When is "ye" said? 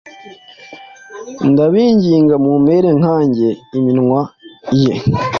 4.81-4.93